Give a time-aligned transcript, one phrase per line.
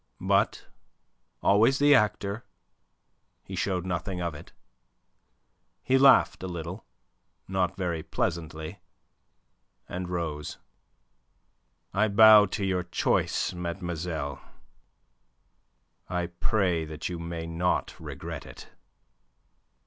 [0.19, 0.65] But
[1.43, 2.43] always the actor
[3.43, 4.51] he showed nothing of it.
[5.83, 6.87] He laughed a little,
[7.47, 8.79] not very pleasantly,
[9.87, 10.57] and rose.
[11.93, 14.41] "I bow to your choice, mademoiselle.
[16.09, 18.69] I pray that you may not regret it."